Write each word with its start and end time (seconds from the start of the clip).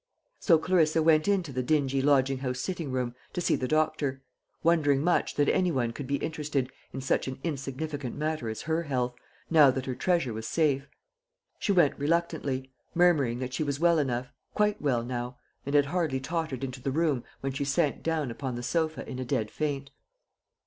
So 0.39 0.57
Clarissa 0.57 1.03
went 1.03 1.27
into 1.27 1.53
the 1.53 1.61
dingy 1.61 2.01
lodging 2.01 2.39
house 2.39 2.59
sitting 2.59 2.91
room 2.91 3.13
to 3.33 3.39
see 3.39 3.55
the 3.55 3.67
doctor, 3.67 4.23
wondering 4.63 5.03
much 5.03 5.35
that 5.35 5.47
any 5.47 5.71
one 5.71 5.91
could 5.93 6.07
be 6.07 6.15
interested 6.15 6.71
in 6.91 7.01
such 7.01 7.27
an 7.27 7.37
insignificant 7.43 8.15
matter 8.15 8.49
as 8.49 8.63
her 8.63 8.81
health, 8.81 9.13
now 9.51 9.69
that 9.69 9.85
her 9.85 9.93
treasure 9.93 10.33
was 10.33 10.47
safe. 10.47 10.87
She 11.59 11.71
went 11.71 11.99
reluctantly, 11.99 12.71
murmuring 12.95 13.37
that 13.41 13.53
she 13.53 13.63
was 13.63 13.79
well 13.79 13.99
enough 13.99 14.33
quite 14.55 14.81
well 14.81 15.03
now; 15.03 15.37
and 15.67 15.75
had 15.75 15.85
hardly 15.85 16.19
tottered 16.19 16.63
into 16.63 16.81
the 16.81 16.89
room, 16.89 17.23
when 17.41 17.53
she 17.53 17.63
sank 17.63 18.01
down 18.01 18.31
upon 18.31 18.55
the 18.55 18.63
sofa 18.63 19.07
in 19.07 19.19
a 19.19 19.23
dead 19.23 19.51
faint. 19.51 19.91